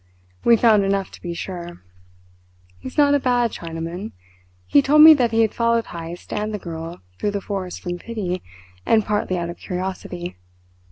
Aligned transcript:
We 0.43 0.57
found 0.57 0.83
enough 0.83 1.11
to 1.11 1.21
be 1.21 1.35
sure. 1.35 1.83
He's 2.79 2.97
not 2.97 3.13
a 3.13 3.19
bad 3.19 3.51
Chinaman. 3.51 4.13
He 4.65 4.81
told 4.81 5.03
me 5.03 5.13
that 5.13 5.29
he 5.29 5.41
had 5.41 5.53
followed 5.53 5.85
Heyst 5.85 6.33
and 6.33 6.51
the 6.51 6.57
girl 6.57 7.01
through 7.19 7.29
the 7.29 7.39
forest 7.39 7.81
from 7.83 7.99
pity, 7.99 8.41
and 8.83 9.05
partly 9.05 9.37
out 9.37 9.51
of 9.51 9.57
curiosity. 9.57 10.37